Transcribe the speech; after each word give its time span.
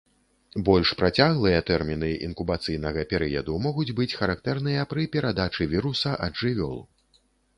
Больш 0.67 0.91
працяглыя 1.01 1.59
тэрміны 1.67 2.09
інкубацыйнага 2.27 3.03
перыяду 3.11 3.59
могуць 3.67 3.95
быць 4.01 4.15
характэрныя 4.21 4.87
пры 4.93 5.05
перадачы 5.17 5.63
віруса 5.75 6.17
ад 6.29 6.33
жывёл. 6.45 6.77